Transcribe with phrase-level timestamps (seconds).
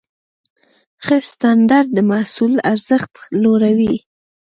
[1.05, 3.13] ښه سټنډرډ د محصول ارزښت
[3.43, 3.95] لوړوي.